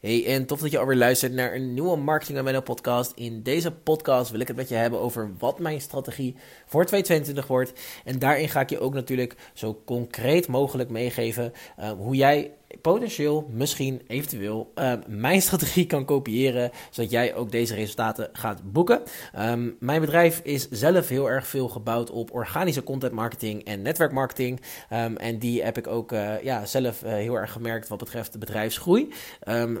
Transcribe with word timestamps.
Hey, 0.00 0.26
en 0.26 0.46
tof 0.46 0.60
dat 0.60 0.70
je 0.70 0.78
alweer 0.78 0.96
luistert 0.96 1.32
naar 1.32 1.54
een 1.54 1.74
nieuwe 1.74 1.96
Marketing 1.96 2.38
en 2.38 2.44
Menno 2.44 2.60
podcast. 2.60 3.12
In 3.14 3.42
deze 3.42 3.72
podcast 3.72 4.30
wil 4.30 4.40
ik 4.40 4.48
het 4.48 4.56
met 4.56 4.68
je 4.68 4.74
hebben 4.74 5.00
over 5.00 5.30
wat 5.38 5.58
mijn 5.58 5.80
strategie 5.80 6.36
voor 6.66 6.84
2022 6.84 7.46
wordt. 7.46 7.72
En 8.04 8.18
daarin 8.18 8.48
ga 8.48 8.60
ik 8.60 8.70
je 8.70 8.80
ook 8.80 8.94
natuurlijk 8.94 9.36
zo 9.54 9.82
concreet 9.84 10.48
mogelijk 10.48 10.90
meegeven 10.90 11.52
uh, 11.78 11.90
hoe 11.90 12.14
jij 12.14 12.50
potentieel, 12.80 13.48
misschien, 13.52 14.02
eventueel, 14.06 14.72
uh, 14.74 14.92
mijn 15.06 15.42
strategie 15.42 15.86
kan 15.86 16.04
kopiëren, 16.04 16.70
zodat 16.90 17.10
jij 17.10 17.34
ook 17.34 17.50
deze 17.50 17.74
resultaten 17.74 18.28
gaat 18.32 18.72
boeken. 18.72 19.02
Um, 19.38 19.76
mijn 19.80 20.00
bedrijf 20.00 20.40
is 20.44 20.68
zelf 20.68 21.08
heel 21.08 21.30
erg 21.30 21.46
veel 21.46 21.68
gebouwd 21.68 22.10
op 22.10 22.34
organische 22.34 22.82
content 22.82 23.12
marketing 23.12 23.64
en 23.64 23.82
netwerkmarketing. 23.82 24.60
Um, 24.92 25.16
en 25.16 25.38
die 25.38 25.62
heb 25.62 25.78
ik 25.78 25.86
ook 25.86 26.12
uh, 26.12 26.42
ja, 26.42 26.66
zelf 26.66 27.02
uh, 27.04 27.10
heel 27.10 27.34
erg 27.34 27.52
gemerkt 27.52 27.88
wat 27.88 27.98
betreft 27.98 28.32
de 28.32 28.38
bedrijfsgroei. 28.38 29.12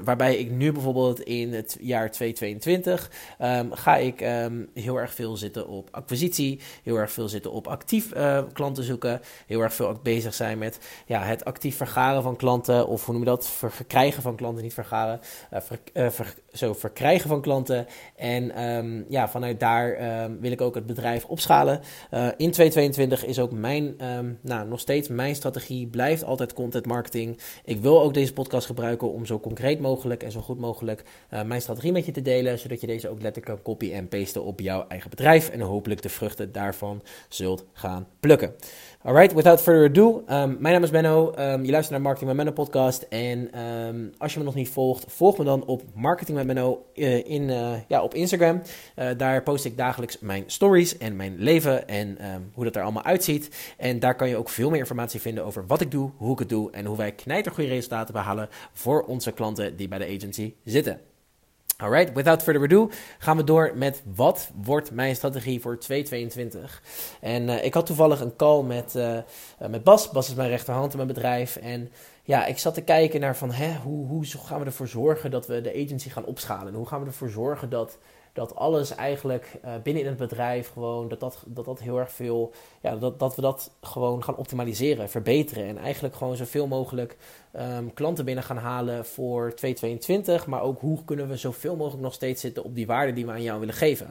Waarbij 0.04 0.36
ik 0.36 0.50
nu 0.50 0.72
bijvoorbeeld 0.72 1.20
in 1.20 1.52
het 1.52 1.76
jaar 1.80 2.10
2022 2.10 3.10
ga 3.70 3.96
ik 3.96 4.20
heel 4.74 4.96
erg 4.96 5.14
veel 5.14 5.36
zitten 5.36 5.68
op 5.68 5.88
acquisitie, 5.90 6.60
heel 6.82 6.96
erg 6.96 7.12
veel 7.12 7.28
zitten 7.28 7.52
op 7.52 7.66
actief 7.66 8.12
klanten 8.52 8.84
zoeken, 8.84 9.20
heel 9.46 9.60
erg 9.60 9.74
veel 9.74 9.98
bezig 10.02 10.34
zijn 10.34 10.58
met 10.58 10.78
ja, 11.06 11.22
het 11.22 11.44
actief 11.44 11.76
vergaren 11.76 12.22
van 12.22 12.36
klanten 12.36 12.79
of 12.86 13.04
hoe 13.04 13.14
noem 13.14 13.22
je 13.22 13.28
dat? 13.28 13.48
verkrijgen 13.48 14.22
van 14.22 14.36
klanten, 14.36 14.62
niet 14.62 14.74
vergaren. 14.74 15.20
Ver, 15.50 15.78
uh, 15.94 16.10
ver, 16.10 16.34
zo 16.52 16.72
verkrijgen 16.72 17.28
van 17.28 17.40
klanten. 17.40 17.86
En 18.16 18.64
um, 18.64 19.04
ja, 19.08 19.28
vanuit 19.28 19.60
daar 19.60 20.22
um, 20.22 20.40
wil 20.40 20.52
ik 20.52 20.60
ook 20.60 20.74
het 20.74 20.86
bedrijf 20.86 21.24
opschalen. 21.24 21.80
Uh, 22.10 22.26
in 22.26 22.50
2022 22.50 23.24
is 23.24 23.38
ook 23.38 23.52
mijn, 23.52 24.04
um, 24.16 24.38
nou, 24.40 24.68
nog 24.68 24.80
steeds 24.80 25.08
mijn 25.08 25.34
strategie 25.34 25.86
blijft 25.86 26.24
altijd 26.24 26.52
content 26.52 26.86
marketing. 26.86 27.38
Ik 27.64 27.80
wil 27.80 28.02
ook 28.02 28.14
deze 28.14 28.32
podcast 28.32 28.66
gebruiken 28.66 29.12
om 29.12 29.26
zo 29.26 29.40
concreet 29.40 29.80
mogelijk 29.80 30.22
en 30.22 30.32
zo 30.32 30.40
goed 30.40 30.58
mogelijk 30.58 31.04
mijn 31.44 31.60
strategie 31.60 31.92
met 31.92 32.06
je 32.06 32.12
te 32.12 32.22
delen, 32.22 32.58
zodat 32.58 32.80
je 32.80 32.86
deze 32.86 33.08
ook 33.08 33.22
letterlijk 33.22 33.46
kan 33.46 33.62
copy 33.62 33.92
en 33.92 34.08
pasten 34.08 34.44
op 34.44 34.60
jouw 34.60 34.84
eigen 34.88 35.10
bedrijf 35.10 35.48
en 35.48 35.60
hopelijk 35.60 36.02
de 36.02 36.08
vruchten 36.08 36.52
daarvan 36.52 37.02
zult 37.28 37.64
gaan 37.72 38.06
plukken. 38.20 38.54
Alright, 39.02 39.32
without 39.32 39.60
further 39.62 39.84
ado, 39.84 40.24
mijn 40.46 40.74
naam 40.74 40.82
is 40.82 40.90
Benno. 40.90 41.32
je 41.36 41.70
luistert 41.70 41.90
naar 41.90 42.00
Marketing 42.00 42.28
met 42.28 42.36
Menno 42.36 42.52
podcast 42.52 43.02
en 43.02 43.50
als 44.18 44.32
je 44.32 44.38
me 44.38 44.44
nog 44.44 44.54
niet 44.54 44.68
volgt, 44.68 45.04
volg 45.08 45.38
me 45.38 45.44
dan 45.44 45.64
op 45.64 45.82
Marketing 45.94 46.36
met 46.36 46.46
Menno 46.46 46.86
uh, 46.94 47.26
in, 47.26 47.48
uh, 47.48 47.72
ja, 47.88 48.02
op 48.02 48.14
Instagram. 48.14 48.62
Uh, 48.96 49.08
daar 49.16 49.42
post 49.42 49.64
ik 49.64 49.76
dagelijks 49.76 50.18
mijn 50.18 50.44
stories 50.46 50.98
en 50.98 51.16
mijn 51.16 51.34
leven 51.38 51.88
en 51.88 52.08
um, 52.34 52.50
hoe 52.54 52.64
dat 52.64 52.76
er 52.76 52.82
allemaal 52.82 53.02
uitziet. 53.04 53.74
En 53.76 53.98
daar 53.98 54.14
kan 54.14 54.28
je 54.28 54.36
ook 54.36 54.48
veel 54.48 54.70
meer 54.70 54.78
informatie 54.78 55.20
vinden 55.20 55.44
over 55.44 55.66
wat 55.66 55.80
ik 55.80 55.90
doe, 55.90 56.10
hoe 56.16 56.32
ik 56.32 56.38
het 56.38 56.48
doe 56.48 56.70
en 56.70 56.84
hoe 56.84 56.96
wij 56.96 57.12
knijtergoede 57.12 57.70
resultaten 57.70 58.14
behalen 58.14 58.48
voor 58.72 59.02
onze 59.02 59.32
klanten 59.32 59.76
die 59.76 59.88
bij 59.88 59.98
de 59.98 60.16
agency 60.16 60.54
zitten. 60.64 61.00
Alright, 61.82 62.12
without 62.12 62.42
further 62.42 62.62
ado 62.62 62.90
gaan 63.18 63.36
we 63.36 63.44
door 63.44 63.72
met 63.74 64.02
wat 64.14 64.50
wordt 64.62 64.90
mijn 64.90 65.16
strategie 65.16 65.60
voor 65.60 65.78
2022. 65.78 66.82
En 67.20 67.48
uh, 67.48 67.64
ik 67.64 67.74
had 67.74 67.86
toevallig 67.86 68.20
een 68.20 68.36
call 68.36 68.62
met, 68.62 68.94
uh, 68.96 69.18
met 69.68 69.84
Bas. 69.84 70.10
Bas 70.10 70.28
is 70.28 70.34
mijn 70.34 70.48
rechterhand 70.48 70.90
in 70.90 70.96
mijn 70.96 71.08
bedrijf. 71.08 71.56
En 71.56 71.90
ja, 72.30 72.46
ik 72.46 72.58
zat 72.58 72.74
te 72.74 72.82
kijken 72.82 73.20
naar 73.20 73.36
van 73.36 73.52
hè, 73.52 73.74
hoe, 73.74 74.06
hoe 74.06 74.24
gaan 74.24 74.58
we 74.58 74.64
ervoor 74.64 74.88
zorgen 74.88 75.30
dat 75.30 75.46
we 75.46 75.60
de 75.60 75.84
agency 75.84 76.08
gaan 76.08 76.24
opschalen. 76.24 76.74
Hoe 76.74 76.86
gaan 76.86 77.00
we 77.00 77.06
ervoor 77.06 77.28
zorgen 77.28 77.70
dat, 77.70 77.98
dat 78.32 78.54
alles 78.54 78.94
eigenlijk 78.94 79.58
uh, 79.64 79.72
binnen 79.82 80.02
in 80.02 80.08
het 80.08 80.18
bedrijf 80.18 80.68
gewoon, 80.72 81.08
dat 81.08 81.20
dat, 81.20 81.44
dat 81.46 81.64
dat 81.64 81.80
heel 81.80 81.98
erg 81.98 82.12
veel, 82.12 82.52
ja, 82.82 82.96
dat, 82.96 83.18
dat 83.18 83.36
we 83.36 83.42
dat 83.42 83.70
gewoon 83.80 84.24
gaan 84.24 84.36
optimaliseren, 84.36 85.08
verbeteren. 85.08 85.66
En 85.66 85.78
eigenlijk 85.78 86.14
gewoon 86.14 86.36
zoveel 86.36 86.66
mogelijk 86.66 87.16
um, 87.56 87.94
klanten 87.94 88.24
binnen 88.24 88.44
gaan 88.44 88.56
halen 88.56 89.06
voor 89.06 89.54
2022. 89.54 90.46
Maar 90.46 90.62
ook 90.62 90.80
hoe 90.80 91.04
kunnen 91.04 91.28
we 91.28 91.36
zoveel 91.36 91.76
mogelijk 91.76 92.02
nog 92.02 92.14
steeds 92.14 92.40
zitten 92.40 92.64
op 92.64 92.74
die 92.74 92.86
waarde 92.86 93.12
die 93.12 93.26
we 93.26 93.32
aan 93.32 93.42
jou 93.42 93.60
willen 93.60 93.74
geven. 93.74 94.10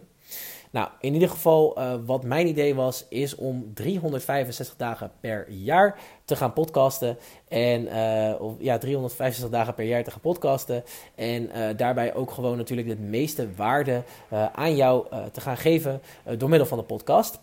Nou, 0.71 0.89
in 0.99 1.13
ieder 1.13 1.29
geval, 1.29 1.79
uh, 1.79 1.93
wat 2.05 2.23
mijn 2.23 2.47
idee 2.47 2.75
was, 2.75 3.05
is 3.09 3.35
om 3.35 3.73
365 3.73 4.75
dagen 4.77 5.11
per 5.19 5.49
jaar 5.49 5.99
te 6.25 6.35
gaan 6.35 6.53
podcasten. 6.53 7.17
En 7.47 7.81
uh, 7.81 8.41
of, 8.41 8.53
ja, 8.59 8.77
365 8.77 9.49
dagen 9.49 9.73
per 9.73 9.85
jaar 9.85 10.03
te 10.03 10.11
gaan 10.11 10.19
podcasten. 10.19 10.83
En 11.15 11.43
uh, 11.43 11.77
daarbij 11.77 12.13
ook 12.13 12.31
gewoon 12.31 12.57
natuurlijk 12.57 12.87
de 12.87 12.95
meeste 12.95 13.47
waarde 13.55 14.03
aan 14.53 14.75
jou 14.75 15.05
te 15.31 15.41
gaan 15.41 15.57
geven 15.57 16.01
door 16.37 16.49
middel 16.49 16.67
van 16.67 16.77
de 16.77 16.83
podcast. 16.83 17.39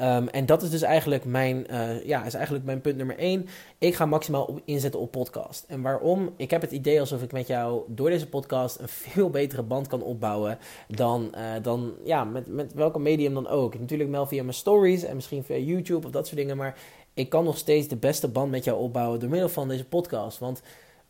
Um, 0.00 0.28
en 0.28 0.46
dat 0.46 0.62
is 0.62 0.70
dus 0.70 0.82
eigenlijk 0.82 1.24
mijn, 1.24 1.66
uh, 1.70 2.04
ja, 2.04 2.24
is 2.24 2.34
eigenlijk 2.34 2.64
mijn 2.64 2.80
punt 2.80 2.96
nummer 2.96 3.18
1. 3.18 3.48
Ik 3.78 3.94
ga 3.94 4.06
maximaal 4.06 4.60
inzetten 4.64 5.00
op 5.00 5.10
podcast. 5.10 5.64
En 5.68 5.82
waarom? 5.82 6.34
Ik 6.36 6.50
heb 6.50 6.60
het 6.60 6.70
idee 6.70 7.00
alsof 7.00 7.22
ik 7.22 7.32
met 7.32 7.46
jou 7.46 7.82
door 7.86 8.10
deze 8.10 8.28
podcast 8.28 8.78
een 8.78 8.88
veel 9.12 9.30
betere 9.30 9.62
band 9.62 9.86
kan 9.86 10.02
opbouwen 10.02 10.58
dan, 10.88 11.34
uh, 11.34 11.62
dan 11.62 11.92
ja, 12.04 12.24
met, 12.24 12.46
met 12.46 12.74
welke 12.74 12.98
medium 12.98 13.34
dan 13.34 13.48
ook. 13.48 13.78
Natuurlijk 13.78 14.10
wel 14.10 14.26
via 14.26 14.42
mijn 14.42 14.54
stories 14.54 15.02
en 15.02 15.14
misschien 15.14 15.44
via 15.44 15.56
YouTube 15.56 16.06
of 16.06 16.12
dat 16.12 16.26
soort 16.26 16.38
dingen. 16.38 16.56
Maar 16.56 16.78
ik 17.14 17.28
kan 17.28 17.44
nog 17.44 17.58
steeds 17.58 17.88
de 17.88 17.96
beste 17.96 18.28
band 18.28 18.50
met 18.50 18.64
jou 18.64 18.78
opbouwen 18.78 19.20
door 19.20 19.30
middel 19.30 19.48
van 19.48 19.68
deze 19.68 19.84
podcast. 19.84 20.38
Want 20.38 20.62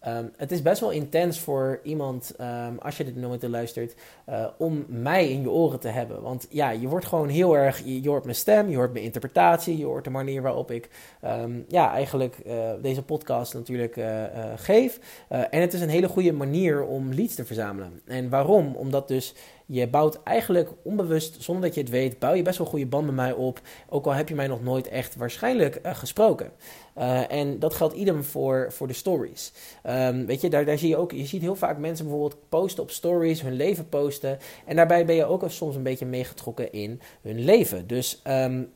Um, 0.08 0.32
het 0.36 0.52
is 0.52 0.62
best 0.62 0.80
wel 0.80 0.90
intens 0.90 1.40
voor 1.40 1.80
iemand, 1.82 2.34
um, 2.40 2.78
als 2.78 2.96
je 2.96 3.04
dit 3.04 3.16
nooit 3.16 3.42
luistert, 3.42 3.94
uh, 4.28 4.46
om 4.58 4.84
mij 4.88 5.30
in 5.30 5.40
je 5.40 5.50
oren 5.50 5.80
te 5.80 5.88
hebben. 5.88 6.22
Want 6.22 6.46
ja, 6.50 6.70
je 6.70 6.88
wordt 6.88 7.06
gewoon 7.06 7.28
heel 7.28 7.56
erg, 7.56 7.82
je, 7.84 8.08
hoort 8.08 8.24
mijn 8.24 8.36
stem, 8.36 8.68
je 8.68 8.76
hoort 8.76 8.92
mijn 8.92 9.04
interpretatie, 9.04 9.78
je 9.78 9.84
hoort 9.84 10.04
de 10.04 10.10
manier 10.10 10.42
waarop 10.42 10.70
ik 10.70 10.88
um, 11.24 11.64
ja, 11.68 11.92
eigenlijk 11.92 12.36
uh, 12.46 12.70
deze 12.82 13.02
podcast 13.02 13.54
natuurlijk 13.54 13.96
uh, 13.96 14.24
geef. 14.56 14.98
en 15.28 15.60
het 15.60 15.72
is 15.72 15.80
een 15.80 15.88
hele 15.88 16.08
goede 16.08 16.32
manier 16.32 16.84
om 16.84 17.14
leads 17.14 17.34
te 17.34 17.44
verzamelen. 17.44 18.00
En 18.06 18.28
waarom? 18.28 18.76
Omdat 18.76 19.08
dus 19.08 19.34
je 19.74 19.88
bouwt 19.88 20.22
eigenlijk 20.22 20.70
onbewust, 20.82 21.42
zonder 21.42 21.64
dat 21.64 21.74
je 21.74 21.80
het 21.80 21.90
weet, 21.90 22.18
bouw 22.18 22.32
je 22.32 22.42
best 22.42 22.58
wel 22.58 22.66
goede 22.66 22.86
band 22.86 23.06
met 23.06 23.14
mij 23.14 23.32
op. 23.32 23.60
Ook 23.88 24.06
al 24.06 24.12
heb 24.12 24.28
je 24.28 24.34
mij 24.34 24.46
nog 24.46 24.62
nooit 24.62 24.88
echt 24.88 25.16
waarschijnlijk 25.16 25.80
uh, 25.86 25.94
gesproken. 25.94 26.52
Uh, 26.98 27.32
en 27.32 27.58
dat 27.58 27.74
geldt 27.74 27.94
idem 27.94 28.24
voor, 28.24 28.66
voor 28.72 28.86
de 28.86 28.92
stories. 28.92 29.52
Um, 29.86 30.26
weet 30.26 30.40
je, 30.40 30.50
daar, 30.50 30.64
daar 30.64 30.78
zie 30.78 30.88
je 30.88 30.96
ook, 30.96 31.12
je 31.12 31.26
ziet 31.26 31.42
heel 31.42 31.56
vaak 31.56 31.78
mensen 31.78 32.04
bijvoorbeeld 32.04 32.48
posten 32.48 32.82
op 32.82 32.90
stories, 32.90 33.42
hun 33.42 33.56
leven 33.56 33.88
posten. 33.88 34.38
En 34.66 34.76
daarbij 34.76 35.04
ben 35.04 35.14
je 35.14 35.24
ook 35.24 35.44
soms 35.46 35.76
een 35.76 35.82
beetje 35.82 36.06
meegetrokken 36.06 36.72
in 36.72 37.00
hun 37.22 37.44
leven. 37.44 37.86
Dus 37.86 38.22
um, 38.26 38.72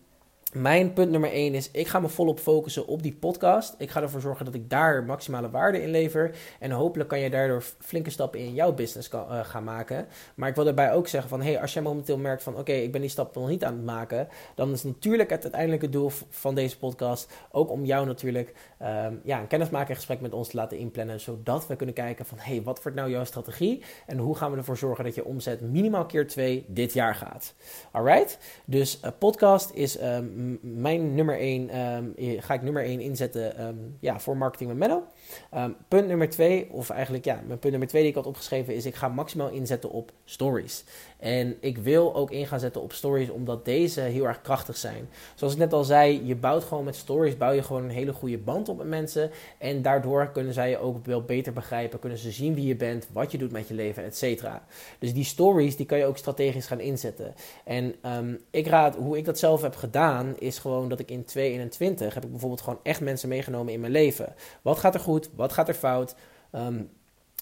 mijn 0.53 0.93
punt 0.93 1.11
nummer 1.11 1.33
1 1.33 1.55
is: 1.55 1.71
ik 1.71 1.89
ga 1.89 2.01
me 2.01 2.09
volop 2.09 2.41
focussen 2.41 2.87
op 2.87 3.03
die 3.03 3.15
podcast. 3.15 3.75
Ik 3.79 3.91
ga 3.91 4.03
ervoor 4.03 4.21
zorgen 4.21 4.45
dat 4.45 4.55
ik 4.55 4.71
daar 4.71 5.05
maximale 5.05 5.51
waarde 5.51 5.83
in 5.83 5.91
lever. 5.91 6.37
En 6.61 6.71
hopelijk 6.71 7.09
kan 7.09 7.21
je 7.21 7.31
daardoor 7.31 7.65
flinke 7.79 8.11
stappen 8.11 8.41
in 8.41 8.55
jouw 8.55 8.73
business 8.73 9.11
uh, 9.15 9.45
gaan 9.45 9.65
maken. 9.65 10.07
Maar 10.35 10.49
ik 10.49 10.55
wil 10.55 10.65
daarbij 10.65 10.93
ook 10.93 11.09
zeggen: 11.09 11.31
van 11.31 11.43
hey, 11.43 11.61
als 11.61 11.73
jij 11.73 11.83
momenteel 11.83 12.19
merkt 12.19 12.43
van 12.43 12.57
oké, 12.57 12.73
ik 12.73 12.93
ben 12.93 13.01
die 13.01 13.11
stap 13.11 13.35
nog 13.35 13.49
niet 13.49 13.65
aan 13.65 13.75
het 13.75 13.85
maken. 13.85 14.29
Dan 14.55 14.73
is 14.73 14.83
natuurlijk 14.83 15.31
het 15.31 15.43
uiteindelijke 15.43 15.89
doel 15.89 16.11
van 16.31 16.55
deze 16.55 16.79
podcast 16.79 17.33
ook 17.51 17.71
om 17.71 17.85
jou 17.85 18.07
natuurlijk 18.07 18.55
um, 18.83 19.21
ja, 19.25 19.41
een 19.41 19.47
kennismakingsgesprek 19.47 20.21
met 20.21 20.33
ons 20.33 20.49
te 20.49 20.57
laten 20.57 20.79
inplannen. 20.79 21.21
Zodat 21.21 21.67
we 21.67 21.77
kunnen 21.77 21.95
kijken 21.95 22.25
van 22.25 22.39
hey, 22.41 22.63
wat 22.63 22.83
wordt 22.83 22.99
nou 22.99 23.11
jouw 23.11 23.25
strategie? 23.25 23.83
En 24.07 24.19
hoe 24.19 24.37
gaan 24.37 24.51
we 24.51 24.57
ervoor 24.57 24.77
zorgen 24.77 25.05
dat 25.05 25.15
je 25.15 25.25
omzet 25.25 25.61
minimaal 25.61 26.07
keer 26.07 26.27
2 26.27 26.65
dit 26.69 26.93
jaar 26.93 27.15
gaat? 27.15 27.55
Alright? 27.91 28.39
Dus 28.65 29.01
uh, 29.05 29.11
podcast 29.19 29.71
is. 29.75 30.03
Um, 30.03 30.36
mijn 30.61 31.15
nummer 31.15 31.39
1 31.39 31.79
um, 31.79 32.15
ga 32.41 32.55
ik 32.55 32.63
nummer 32.63 32.85
1 32.85 33.01
inzetten 33.01 33.67
um, 33.67 33.97
ja, 34.01 34.21
voor 34.21 34.37
marketing 34.37 34.69
met 34.69 34.79
Menno. 34.79 35.07
Um, 35.55 35.77
punt 35.89 36.07
nummer 36.07 36.31
2, 36.31 36.71
of 36.71 36.91
eigenlijk 36.91 37.25
ja, 37.25 37.35
mijn 37.47 37.59
punt 37.59 37.71
nummer 37.71 37.89
2 37.89 38.03
die 38.03 38.11
ik 38.11 38.17
had 38.17 38.27
opgeschreven 38.27 38.75
is: 38.75 38.87
ik 38.87 38.95
ga 38.95 39.09
maximaal 39.09 39.49
inzetten 39.49 39.91
op 39.91 40.13
stories. 40.25 40.85
En 41.19 41.57
ik 41.61 41.79
wil 41.79 42.15
ook 42.15 42.31
in 42.31 42.47
gaan 42.47 42.61
zetten 42.61 42.83
op 42.83 42.93
stories 42.93 43.31
omdat 43.31 43.65
deze 43.65 44.01
heel 44.01 44.27
erg 44.27 44.41
krachtig 44.41 44.77
zijn. 44.77 45.09
Zoals 45.35 45.53
ik 45.53 45.59
net 45.59 45.73
al 45.73 45.85
zei, 45.85 46.27
je 46.27 46.37
bouwt 46.37 46.65
gewoon 46.65 46.85
met 46.85 46.97
stories 46.97 47.37
bouw 47.37 47.53
je 47.53 47.63
gewoon 47.63 47.83
een 47.83 47.91
hele 47.91 48.13
goede 48.13 48.39
band 48.39 48.69
op 48.69 48.77
met 48.77 48.87
mensen. 48.87 49.31
En 49.59 49.83
daardoor 49.83 50.31
kunnen 50.31 50.53
zij 50.53 50.71
je 50.71 50.79
ook 50.79 51.07
wel 51.07 51.23
beter 51.23 51.53
begrijpen, 51.53 51.99
kunnen 51.99 52.19
ze 52.19 52.31
zien 52.31 52.55
wie 52.55 52.67
je 52.67 52.77
bent, 52.77 53.09
wat 53.13 53.33
je 53.33 53.39
doet 53.39 53.53
met 53.53 53.69
je 53.69 53.75
leven, 53.75 54.05
et 54.05 54.17
cetera. 54.17 54.65
Dus 54.99 55.15
die 55.15 55.25
stories 55.25 55.77
die 55.77 55.87
kan 55.87 55.99
je 55.99 56.07
ook 56.07 56.17
strategisch 56.17 56.67
gaan 56.67 56.81
inzetten. 56.81 57.35
En 57.65 57.95
um, 58.07 58.41
ik 58.51 58.67
raad, 58.67 58.97
hoe 58.97 59.17
ik 59.17 59.25
dat 59.25 59.39
zelf 59.39 59.63
heb 59.63 59.77
gedaan, 59.77 60.35
is 60.39 60.59
gewoon 60.59 60.89
dat 60.89 61.01
ik 61.01 61.11
in 61.11 61.25
2021 61.25 62.15
heb 62.15 62.25
ik 62.25 62.31
bijvoorbeeld 62.31 62.61
gewoon 62.61 62.81
echt 62.83 63.01
mensen 63.01 63.29
meegenomen 63.29 63.73
in 63.73 63.81
mijn 63.81 63.93
leven. 63.93 64.35
Wat 64.63 64.79
gaat 64.79 64.95
er 64.95 65.01
goed? 65.01 65.31
Wat 65.37 65.53
gaat 65.53 65.69
er 65.69 65.75
fout? 65.75 66.15
Um, 66.53 66.91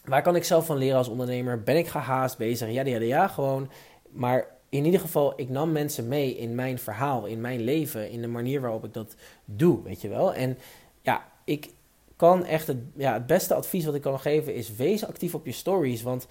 Waar 0.05 0.23
kan 0.23 0.37
ik 0.37 0.45
zelf 0.45 0.67
van 0.67 0.77
leren 0.77 0.97
als 0.97 1.09
ondernemer? 1.09 1.63
Ben 1.63 1.77
ik 1.77 1.87
gehaast 1.87 2.39
bezig? 2.39 2.71
Ja, 2.71 2.85
ja, 2.85 3.01
ja, 3.01 3.29
gewoon. 3.29 3.71
Maar 4.11 4.47
in 4.69 4.85
ieder 4.85 5.01
geval, 5.01 5.33
ik 5.37 5.49
nam 5.49 5.73
mensen 5.73 6.09
mee 6.09 6.37
in 6.37 6.55
mijn 6.55 6.79
verhaal, 6.79 7.27
in 7.27 7.41
mijn 7.41 7.61
leven, 7.61 8.11
in 8.11 8.21
de 8.21 8.27
manier 8.27 8.61
waarop 8.61 8.85
ik 8.85 8.93
dat 8.93 9.15
doe, 9.45 9.83
weet 9.83 10.01
je 10.01 10.09
wel. 10.09 10.35
En 10.35 10.59
ja, 11.03 11.29
ik 11.45 11.71
kan 12.17 12.45
echt 12.45 12.67
het, 12.67 12.79
ja, 12.97 13.13
het 13.13 13.27
beste 13.27 13.55
advies 13.55 13.85
wat 13.85 13.95
ik 13.95 14.03
kan 14.03 14.21
geven 14.21 14.55
is: 14.55 14.77
wees 14.77 15.07
actief 15.07 15.35
op 15.35 15.47
je 15.47 15.53
stories. 15.53 16.03
Want 16.03 16.27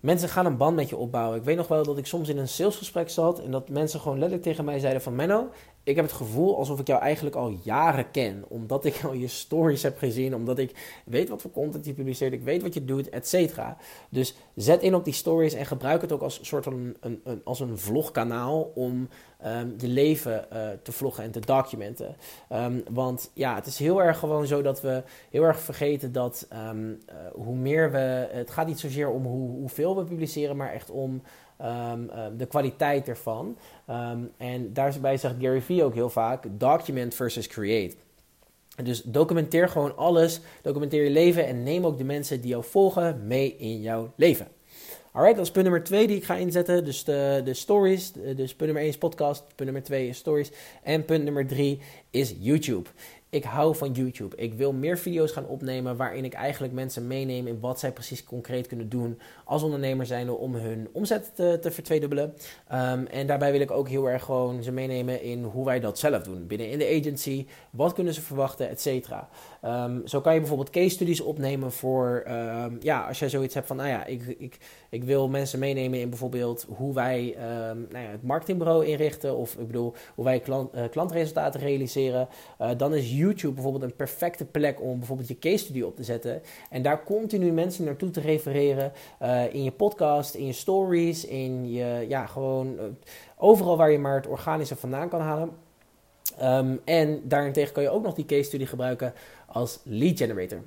mensen 0.00 0.28
gaan 0.28 0.46
een 0.46 0.56
band 0.56 0.76
met 0.76 0.88
je 0.88 0.96
opbouwen. 0.96 1.38
Ik 1.38 1.44
weet 1.44 1.56
nog 1.56 1.68
wel 1.68 1.84
dat 1.84 1.98
ik 1.98 2.06
soms 2.06 2.28
in 2.28 2.38
een 2.38 2.48
salesgesprek 2.48 3.10
zat 3.10 3.40
en 3.40 3.50
dat 3.50 3.68
mensen 3.68 4.00
gewoon 4.00 4.18
letterlijk 4.18 4.48
tegen 4.48 4.64
mij 4.64 4.78
zeiden: 4.78 5.02
van 5.02 5.14
Menno, 5.14 5.50
ik 5.86 5.96
heb 5.96 6.04
het 6.04 6.14
gevoel 6.14 6.56
alsof 6.56 6.80
ik 6.80 6.86
jou 6.86 7.00
eigenlijk 7.00 7.36
al 7.36 7.58
jaren 7.62 8.10
ken. 8.10 8.44
Omdat 8.48 8.84
ik 8.84 9.04
al 9.04 9.12
je 9.12 9.28
stories 9.28 9.82
heb 9.82 9.98
gezien. 9.98 10.34
Omdat 10.34 10.58
ik 10.58 11.00
weet 11.04 11.28
wat 11.28 11.42
voor 11.42 11.50
content 11.50 11.84
je 11.84 11.92
publiceert. 11.92 12.32
Ik 12.32 12.42
weet 12.42 12.62
wat 12.62 12.74
je 12.74 12.84
doet, 12.84 13.08
et 13.08 13.28
cetera. 13.28 13.76
Dus 14.08 14.34
zet 14.54 14.82
in 14.82 14.94
op 14.94 15.04
die 15.04 15.14
stories 15.14 15.54
en 15.54 15.66
gebruik 15.66 16.00
het 16.00 16.12
ook 16.12 16.22
als 16.22 16.38
soort 16.42 16.64
van 16.64 16.94
een, 17.00 17.20
een, 17.24 17.40
als 17.44 17.60
een 17.60 17.78
vlogkanaal 17.78 18.72
om 18.74 19.08
um, 19.46 19.74
je 19.78 19.88
leven 19.88 20.46
uh, 20.52 20.68
te 20.82 20.92
vloggen 20.92 21.24
en 21.24 21.30
te 21.30 21.40
documenten. 21.40 22.16
Um, 22.52 22.82
want 22.90 23.30
ja, 23.34 23.54
het 23.54 23.66
is 23.66 23.78
heel 23.78 24.02
erg 24.02 24.18
gewoon 24.18 24.46
zo 24.46 24.62
dat 24.62 24.80
we 24.80 25.02
heel 25.30 25.42
erg 25.42 25.60
vergeten 25.60 26.12
dat 26.12 26.48
um, 26.68 26.88
uh, 26.88 27.14
hoe 27.32 27.56
meer 27.56 27.90
we. 27.90 28.28
Het 28.30 28.50
gaat 28.50 28.66
niet 28.66 28.80
zozeer 28.80 29.10
om 29.10 29.24
hoe, 29.24 29.50
hoeveel 29.50 29.96
we 29.96 30.04
publiceren, 30.04 30.56
maar 30.56 30.72
echt 30.72 30.90
om. 30.90 31.22
Um, 31.62 32.10
um, 32.18 32.36
de 32.36 32.46
kwaliteit 32.46 33.08
ervan. 33.08 33.58
Um, 33.90 34.30
en 34.36 34.72
daarbij 34.72 35.16
zegt 35.16 35.34
Gary 35.40 35.60
Vee 35.60 35.84
ook 35.84 35.94
heel 35.94 36.10
vaak: 36.10 36.44
document 36.50 37.14
versus 37.14 37.46
create. 37.46 37.96
Dus 38.82 39.02
documenteer 39.02 39.68
gewoon 39.68 39.96
alles, 39.96 40.40
documenteer 40.62 41.04
je 41.04 41.10
leven 41.10 41.46
en 41.46 41.62
neem 41.62 41.86
ook 41.86 41.98
de 41.98 42.04
mensen 42.04 42.40
die 42.40 42.50
jou 42.50 42.64
volgen 42.64 43.26
mee 43.26 43.56
in 43.56 43.80
jouw 43.80 44.12
leven. 44.16 44.48
Alright, 45.12 45.36
dat 45.36 45.46
is 45.46 45.52
punt 45.52 45.64
nummer 45.64 45.84
twee 45.84 46.06
die 46.06 46.16
ik 46.16 46.24
ga 46.24 46.34
inzetten. 46.34 46.84
Dus 46.84 47.04
de, 47.04 47.40
de 47.44 47.54
stories. 47.54 48.12
Dus 48.12 48.54
punt 48.54 48.58
nummer 48.58 48.82
één 48.82 48.90
is 48.90 48.98
podcast. 48.98 49.44
Punt 49.46 49.64
nummer 49.64 49.82
twee 49.82 50.08
is 50.08 50.18
stories. 50.18 50.50
En 50.82 51.04
punt 51.04 51.24
nummer 51.24 51.46
drie 51.46 51.80
is 52.10 52.34
YouTube 52.38 52.88
ik 53.36 53.44
hou 53.44 53.76
van 53.76 53.92
YouTube. 53.92 54.36
Ik 54.36 54.54
wil 54.54 54.72
meer 54.72 54.98
video's 54.98 55.32
gaan 55.32 55.46
opnemen 55.46 55.96
waarin 55.96 56.24
ik 56.24 56.34
eigenlijk 56.34 56.72
mensen 56.72 57.06
meeneem 57.06 57.46
in 57.46 57.60
wat 57.60 57.80
zij 57.80 57.92
precies 57.92 58.24
concreet 58.24 58.66
kunnen 58.66 58.88
doen 58.88 59.18
als 59.44 59.62
ondernemer 59.62 60.06
zijn 60.06 60.30
om 60.30 60.54
hun 60.54 60.88
omzet 60.92 61.30
te, 61.34 61.58
te. 61.60 61.74
Um, 62.72 63.06
en 63.06 63.26
daarbij 63.26 63.52
wil 63.52 63.60
ik 63.60 63.70
ook 63.70 63.88
heel 63.88 64.10
erg 64.10 64.24
gewoon 64.24 64.62
ze 64.62 64.72
meenemen 64.72 65.22
in 65.22 65.44
hoe 65.44 65.64
wij 65.64 65.80
dat 65.80 65.98
zelf 65.98 66.22
doen. 66.22 66.46
Binnen 66.46 66.70
in 66.70 66.78
de 66.78 66.98
agency, 67.00 67.46
wat 67.70 67.92
kunnen 67.92 68.14
ze 68.14 68.20
verwachten, 68.20 68.68
et 68.68 68.80
cetera. 68.80 69.28
Um, 69.64 70.06
zo 70.06 70.20
kan 70.20 70.32
je 70.32 70.38
bijvoorbeeld 70.38 70.70
case 70.70 70.88
studies 70.88 71.20
opnemen 71.20 71.72
voor, 71.72 72.24
um, 72.28 72.76
ja, 72.80 73.06
als 73.06 73.18
jij 73.18 73.28
zoiets 73.28 73.54
hebt 73.54 73.66
van, 73.66 73.76
nou 73.76 73.88
ja, 73.88 74.04
ik, 74.04 74.34
ik, 74.38 74.58
ik 74.90 75.04
wil 75.04 75.28
mensen 75.28 75.58
meenemen 75.58 76.00
in 76.00 76.08
bijvoorbeeld 76.08 76.66
hoe 76.76 76.94
wij 76.94 77.36
nou 77.90 78.04
ja, 78.04 78.10
het 78.10 78.22
marketingbureau 78.22 78.86
inrichten 78.86 79.36
of 79.36 79.54
ik 79.54 79.66
bedoel, 79.66 79.94
hoe 80.14 80.24
wij 80.24 80.40
klant, 80.40 80.74
uh, 80.74 80.82
klantresultaten 80.90 81.60
realiseren. 81.60 82.28
Uh, 82.60 82.70
dan 82.76 82.94
is 82.94 83.10
YouTube 83.10 83.25
bijvoorbeeld 83.34 83.82
een 83.82 83.96
perfecte 83.96 84.44
plek 84.44 84.82
om 84.82 84.98
bijvoorbeeld 84.98 85.28
je 85.28 85.38
case 85.38 85.64
study 85.64 85.82
op 85.82 85.96
te 85.96 86.04
zetten. 86.04 86.42
En 86.70 86.82
daar 86.82 87.04
continu 87.04 87.52
mensen 87.52 87.84
naartoe 87.84 88.10
te 88.10 88.20
refereren. 88.20 88.92
Uh, 89.22 89.54
in 89.54 89.64
je 89.64 89.72
podcast, 89.72 90.34
in 90.34 90.46
je 90.46 90.52
stories, 90.52 91.24
in 91.24 91.72
je, 91.72 92.04
ja, 92.08 92.26
gewoon 92.26 92.74
uh, 92.74 92.82
overal 93.36 93.76
waar 93.76 93.90
je 93.90 93.98
maar 93.98 94.16
het 94.16 94.26
organische 94.26 94.76
vandaan 94.76 95.08
kan 95.08 95.20
halen. 95.20 95.50
Um, 96.42 96.80
en 96.84 97.20
daarentegen 97.24 97.72
kan 97.72 97.82
je 97.82 97.90
ook 97.90 98.02
nog 98.02 98.14
die 98.14 98.24
case 98.24 98.42
study 98.42 98.64
gebruiken 98.64 99.12
als 99.46 99.80
lead 99.82 100.18
generator. 100.18 100.60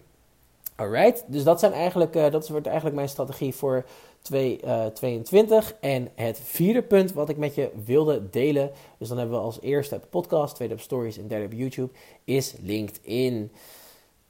Alright, 0.79 1.23
dus 1.27 1.43
dat, 1.43 1.59
zijn 1.59 1.73
eigenlijk, 1.73 2.15
uh, 2.15 2.31
dat 2.31 2.49
wordt 2.49 2.65
eigenlijk 2.65 2.95
mijn 2.95 3.09
strategie 3.09 3.55
voor 3.55 3.85
2022. 4.21 5.71
Uh, 5.71 5.93
en 5.93 6.09
het 6.15 6.39
vierde 6.43 6.81
punt 6.81 7.13
wat 7.13 7.29
ik 7.29 7.37
met 7.37 7.55
je 7.55 7.69
wilde 7.85 8.29
delen, 8.29 8.71
dus 8.97 9.07
dan 9.07 9.17
hebben 9.17 9.37
we 9.37 9.43
als 9.43 9.61
eerste 9.61 9.99
podcast, 10.09 10.55
tweede 10.55 10.73
op 10.73 10.79
stories 10.79 11.17
en 11.17 11.27
derde 11.27 11.45
op 11.45 11.53
YouTube, 11.53 11.91
is 12.23 12.55
LinkedIn. 12.61 13.51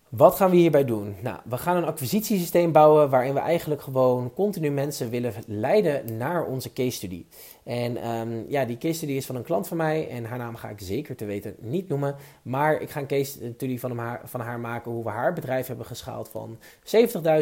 Wat 0.10 0.36
gaan 0.36 0.50
we 0.50 0.56
hierbij 0.56 0.86
doen? 0.86 1.16
Nou, 1.22 1.38
we 1.44 1.58
gaan 1.58 1.78
een 1.78 1.86
acquisitiesysteem 1.86 2.72
bouwen 2.72 3.10
waarin 3.10 3.34
we 3.34 3.40
eigenlijk 3.40 3.82
gewoon 3.82 4.34
continu 4.34 4.70
mensen 4.70 5.10
willen 5.10 5.34
leiden 5.48 6.18
naar 6.18 6.46
onze 6.46 6.74
case 6.74 6.92
study. 6.92 7.26
En 7.64 8.10
um, 8.10 8.46
ja, 8.48 8.66
die 8.66 8.78
case 8.78 8.94
study 8.94 9.12
is 9.12 9.26
van 9.26 9.36
een 9.36 9.44
klant 9.44 9.68
van 9.68 9.78
mij 9.78 10.10
en 10.10 10.26
haar 10.26 10.38
naam 10.38 10.56
ga 10.56 10.70
ik 10.70 10.80
zeker 10.80 11.16
te 11.16 11.26
weten 11.26 11.56
niet 11.60 11.88
noemen. 11.88 12.16
Maar 12.42 12.82
ik 12.82 12.90
ga 12.90 13.00
een 13.00 13.08
case 13.08 13.52
study 13.56 13.78
van 13.78 13.98
haar, 13.98 14.22
van 14.26 14.40
haar 14.40 14.60
maken 14.60 14.92
hoe 14.92 15.04
we 15.04 15.10
haar 15.10 15.34
bedrijf 15.34 15.68
hebben 15.68 15.86
geschaald 15.86 16.30
van 16.30 16.58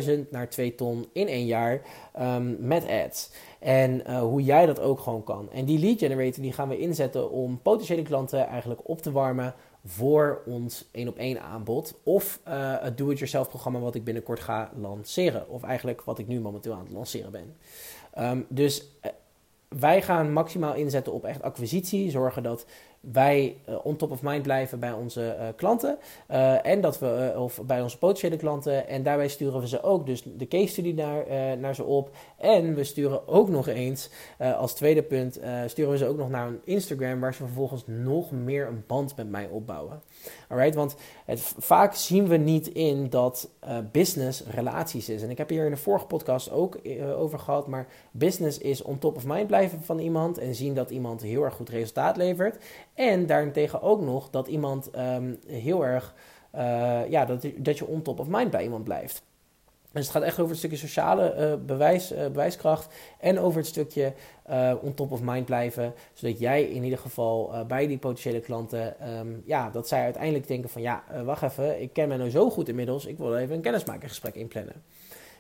70.000 0.06 0.30
naar 0.30 0.50
2 0.50 0.75
ton 0.75 1.06
in 1.14 1.28
één 1.28 1.46
jaar 1.46 1.81
um, 2.19 2.58
met 2.60 2.88
ads. 2.88 3.31
En 3.60 4.02
uh, 4.08 4.19
hoe 4.19 4.44
jij 4.44 4.66
dat 4.66 4.80
ook 4.80 5.00
gewoon 5.00 5.24
kan. 5.24 5.52
En 5.52 5.66
die 5.66 5.80
lead 5.80 6.00
generator 6.00 6.44
die 6.44 6.54
gaan 6.54 6.69
we 6.69 6.78
inzetten 6.78 7.31
om 7.31 7.62
potentiële 7.62 8.02
klanten 8.04 8.48
eigenlijk 8.48 8.81
op 8.84 9.02
te 9.02 9.12
warmen 9.12 9.54
voor 9.88 10.42
ons 10.45 10.86
één 10.92 11.07
op 11.07 11.18
één 11.18 11.42
aanbod. 11.42 12.00
Of 12.04 12.39
uh, 12.48 12.81
het 12.81 12.98
do-it-yourself 12.98 13.50
programma 13.50 13.80
wat 13.80 13.95
ik 13.95 14.04
binnenkort 14.04 14.39
ga 14.39 14.72
lanceren. 14.75 15.50
Of 15.50 15.63
eigenlijk 15.63 16.01
wat 16.01 16.19
ik 16.19 16.28
nu 16.28 16.39
momenteel 16.39 16.74
aan 16.74 16.84
het 16.84 16.92
lanceren 16.92 17.31
ben. 17.31 17.56
Um, 18.19 18.45
dus 18.50 18.84
uh, 19.06 19.12
wij 19.68 20.02
gaan 20.02 20.34
maximaal 20.34 20.74
inzetten 20.74 21.14
op 21.14 21.25
echt 21.25 21.42
acquisitie. 21.42 22.10
Zorgen 22.10 22.44
dat 22.44 22.66
wij 23.00 23.58
uh, 23.69 23.75
on 23.86 23.96
top 23.96 24.12
of 24.12 24.22
mind 24.22 24.42
blijven 24.42 24.80
bij 24.80 24.92
onze 24.92 25.38
uh, 25.40 25.48
klanten. 25.56 25.98
Uh, 26.31 26.66
en 26.66 26.81
dat 26.81 27.00
we, 27.00 27.34
of 27.38 27.62
bij 27.66 27.81
onze 27.81 27.98
potentiële 27.98 28.38
klanten. 28.38 28.88
En 28.88 29.04
daarbij 29.04 29.28
sturen 29.28 29.60
we 29.60 29.68
ze 29.68 29.84
ook 29.84 30.06
dus 30.06 30.24
de 30.24 30.48
case 30.48 30.68
study 30.68 30.94
naar, 30.94 31.25
naar 31.58 31.75
ze 31.75 31.84
op. 31.84 32.16
En 32.38 32.75
we 32.75 32.84
sturen 32.84 33.28
ook 33.28 33.50
nog 33.50 33.68
eens, 33.68 34.10
als 34.58 34.74
tweede 34.74 35.04
punt, 35.04 35.40
sturen 35.66 35.92
we 35.92 35.98
ze 35.98 36.08
ook 36.08 36.18
nog 36.18 36.30
naar 36.30 36.48
een 36.48 36.62
Instagram. 36.64 37.19
Waar 37.19 37.34
ze 37.34 37.44
vervolgens 37.44 37.84
nog 37.86 38.31
meer 38.31 38.68
een 38.68 38.84
band 38.88 39.16
met 39.16 39.30
mij 39.30 39.48
opbouwen. 39.48 40.02
Alright, 40.50 40.75
want 40.75 40.96
vaak 41.58 41.94
zien 41.94 42.28
we 42.28 42.38
niet 42.38 42.68
in 42.68 43.10
dat 43.10 43.50
business 43.92 44.44
relaties 44.50 45.10
is. 45.10 45.24
En 45.24 45.30
ik 45.30 45.38
heb 45.38 45.50
hier 45.50 45.66
in 45.66 45.72
de 45.72 45.78
vorige 45.78 46.06
podcast 46.06 46.52
ook 46.52 46.78
over 47.18 47.40
gehad. 47.40 47.68
Maar 47.68 47.88
business 48.12 48.58
is 48.58 48.81
on 48.81 49.00
top 49.00 49.16
of 49.16 49.25
mind 49.25 49.48
blijven 49.48 49.56
van 49.81 50.00
iemand. 50.00 50.38
En 50.38 50.56
zien 50.56 50.74
dat 50.74 50.89
iemand 50.89 51.21
heel 51.21 51.44
erg 51.44 51.54
goed 51.54 51.69
resultaat 51.69 52.18
levert. 52.18 52.57
En 52.94 53.25
daarentegen 53.25 53.81
ook 53.81 54.01
nog 54.01 54.30
dat 54.30 54.48
iemand 54.48 54.89
um, 54.98 55.39
heel 55.48 55.86
erg. 55.86 56.13
Uh, 56.56 57.09
ja, 57.09 57.25
dat, 57.25 57.45
dat 57.57 57.77
je 57.77 57.88
on 57.88 58.01
top 58.01 58.19
of 58.19 58.27
mind 58.27 58.51
bij 58.51 58.63
iemand 58.63 58.83
blijft. 58.83 59.24
Dus 59.92 60.06
het 60.06 60.15
gaat 60.15 60.24
echt 60.24 60.38
over 60.39 60.50
het 60.50 60.57
stukje 60.57 60.77
sociale 60.77 61.36
uh, 61.38 61.65
bewijs, 61.65 62.12
uh, 62.12 62.19
bewijskracht 62.19 62.94
en 63.19 63.39
over 63.39 63.59
het 63.59 63.68
stukje 63.68 64.13
uh, 64.50 64.74
on 64.81 64.94
top 64.94 65.12
of 65.12 65.21
mind 65.21 65.45
blijven. 65.45 65.94
Zodat 66.13 66.39
jij 66.39 66.63
in 66.63 66.83
ieder 66.83 67.00
geval 67.00 67.65
bij 67.68 67.88
die 67.88 67.98
potentiële 67.98 68.39
klanten, 68.39 69.09
um, 69.18 69.44
ja, 69.45 69.69
dat 69.69 69.88
zij 69.88 70.04
uiteindelijk 70.04 70.48
denken 70.48 70.69
van 70.69 70.81
ja, 70.81 71.04
wacht 71.25 71.42
even, 71.42 71.81
ik 71.81 71.94
ken 71.94 72.07
me 72.07 72.18
nou 72.18 72.30
zo 72.30 72.50
goed 72.50 72.69
inmiddels, 72.69 73.06
ik 73.06 73.18
wil 73.18 73.38
even 73.38 73.56
een 73.56 73.62
kennismakingsgesprek 73.62 74.36
inplannen. 74.36 74.83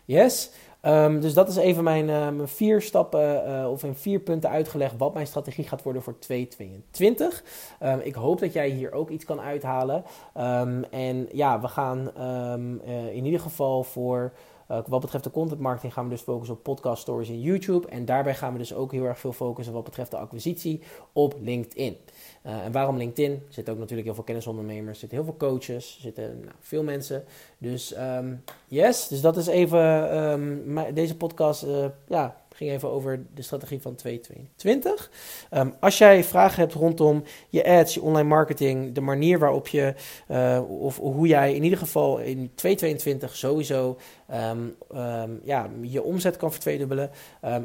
Yes, 0.07 0.51
um, 0.81 1.19
dus 1.19 1.33
dat 1.33 1.47
is 1.49 1.55
even 1.55 1.83
mijn, 1.83 2.07
uh, 2.07 2.29
mijn 2.29 2.47
vier 2.47 2.81
stappen 2.81 3.43
uh, 3.47 3.71
of 3.71 3.83
in 3.83 3.95
vier 3.95 4.19
punten 4.19 4.49
uitgelegd 4.49 4.97
wat 4.97 5.13
mijn 5.13 5.27
strategie 5.27 5.67
gaat 5.67 5.83
worden 5.83 6.01
voor 6.01 6.19
2022. 6.19 7.43
Um, 7.83 7.99
ik 7.99 8.15
hoop 8.15 8.39
dat 8.39 8.53
jij 8.53 8.69
hier 8.69 8.91
ook 8.91 9.09
iets 9.09 9.25
kan 9.25 9.41
uithalen. 9.41 10.03
Um, 10.37 10.83
en 10.83 11.27
ja, 11.31 11.61
we 11.61 11.67
gaan 11.67 12.11
uh, 12.17 13.15
in 13.15 13.25
ieder 13.25 13.39
geval 13.39 13.83
voor 13.83 14.31
uh, 14.71 14.79
wat 14.87 15.01
betreft 15.01 15.23
de 15.23 15.31
content 15.31 15.59
marketing 15.59 15.93
gaan 15.93 16.03
we 16.03 16.09
dus 16.09 16.21
focussen 16.21 16.55
op 16.55 16.63
podcast 16.63 17.01
stories 17.01 17.29
in 17.29 17.41
YouTube. 17.41 17.87
En 17.87 18.05
daarbij 18.05 18.35
gaan 18.35 18.51
we 18.51 18.57
dus 18.57 18.73
ook 18.73 18.91
heel 18.91 19.03
erg 19.03 19.19
veel 19.19 19.33
focussen 19.33 19.73
wat 19.73 19.83
betreft 19.83 20.11
de 20.11 20.17
acquisitie 20.17 20.81
op 21.13 21.35
LinkedIn. 21.41 21.97
Uh, 22.45 22.65
en 22.65 22.71
waarom 22.71 22.97
LinkedIn? 22.97 23.31
Er 23.31 23.53
zitten 23.53 23.73
ook 23.73 23.79
natuurlijk 23.79 24.07
heel 24.07 24.15
veel 24.15 24.23
kennisondernemers, 24.23 24.89
er 24.89 24.95
zitten 24.95 25.17
heel 25.17 25.27
veel 25.27 25.49
coaches, 25.49 25.95
er 25.95 26.01
zitten 26.01 26.39
nou, 26.39 26.55
veel 26.59 26.83
mensen. 26.83 27.23
Dus 27.57 27.97
um, 27.97 28.43
yes, 28.67 29.07
dus 29.07 29.21
dat 29.21 29.37
is 29.37 29.47
even 29.47 30.17
um, 30.17 30.93
deze 30.93 31.17
podcast. 31.17 31.63
Uh, 31.63 31.85
ja, 32.07 32.35
ging 32.57 32.71
even 32.71 32.89
over 32.89 33.25
de 33.33 33.41
strategie 33.41 33.81
van 33.81 33.95
2022. 33.95 35.11
Um, 35.51 35.73
als 35.79 35.97
jij 35.97 36.23
vragen 36.23 36.59
hebt 36.59 36.73
rondom 36.73 37.23
je 37.49 37.65
ads, 37.65 37.93
je 37.93 38.01
online 38.01 38.27
marketing, 38.27 38.93
de 38.93 39.01
manier 39.01 39.39
waarop 39.39 39.67
je, 39.67 39.93
uh, 40.31 40.81
of 40.81 40.97
hoe 40.97 41.27
jij 41.27 41.53
in 41.53 41.63
ieder 41.63 41.79
geval 41.79 42.17
in 42.17 42.51
2022 42.55 43.35
sowieso 43.35 43.97
um, 44.33 44.75
um, 44.95 45.39
ja, 45.43 45.69
je 45.81 46.03
omzet 46.03 46.37
kan 46.37 46.51
vertweedubbelen, 46.51 47.09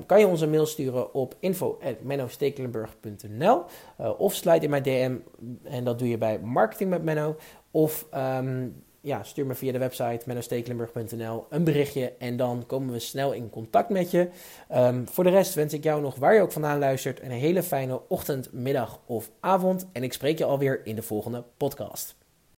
kan 0.06 0.20
je 0.20 0.26
ons 0.26 0.40
een 0.40 0.50
mail 0.50 0.66
sturen 0.66 1.14
op 1.14 1.34
info.mennostekelenburg.nl 1.40 3.64
uh, 4.00 4.20
of 4.20 4.34
sluit 4.34 4.62
in 4.62 4.70
mijn 4.70 4.82
DM 4.82 5.16
en 5.62 5.84
dat 5.84 5.98
doe 5.98 6.08
je 6.08 6.18
bij 6.18 6.38
Marketing 6.38 6.90
met 6.90 7.02
Menno 7.02 7.36
of 7.70 8.06
ja, 9.02 9.22
stuur 9.22 9.46
me 9.46 9.54
via 9.54 9.72
de 9.72 9.78
website 9.78 10.20
mennostekelenburg.nl 10.26 11.46
een 11.50 11.64
berichtje 11.64 12.12
en 12.18 12.36
dan 12.36 12.66
komen 12.66 12.92
we 12.92 12.98
snel 12.98 13.32
in 13.32 13.50
contact 13.50 13.88
met 13.88 14.10
je. 14.10 14.28
Um, 14.74 15.08
voor 15.08 15.24
de 15.24 15.30
rest 15.30 15.54
wens 15.54 15.72
ik 15.72 15.84
jou 15.84 16.02
nog, 16.02 16.16
waar 16.16 16.34
je 16.34 16.40
ook 16.40 16.52
vandaan 16.52 16.78
luistert, 16.78 17.22
een 17.22 17.30
hele 17.30 17.62
fijne 17.62 18.00
ochtend, 18.08 18.52
middag 18.52 19.00
of 19.06 19.30
avond. 19.40 19.86
En 19.92 20.02
ik 20.02 20.12
spreek 20.12 20.38
je 20.38 20.44
alweer 20.44 20.86
in 20.86 20.94
de 20.94 21.02
volgende 21.02 21.44
podcast. 21.56 22.21